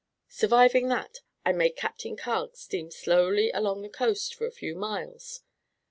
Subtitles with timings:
[0.29, 5.43] Surviving that, I made Captain Carg steam slowly along the coast for a few miles.